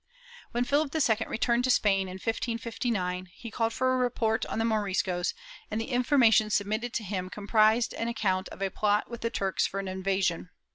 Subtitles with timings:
[0.49, 4.65] When Philip II returned to Spain, in 1559, he called for a report on the
[4.65, 5.35] Moriscos,
[5.69, 9.67] and the information submitted to him comprised an account of a plot with the Turks
[9.67, 10.49] for an invasion.'